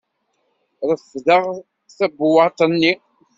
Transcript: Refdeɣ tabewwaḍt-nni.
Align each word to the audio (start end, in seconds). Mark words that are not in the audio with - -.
Refdeɣ 0.89 1.43
tabewwaḍt-nni. 1.97 2.93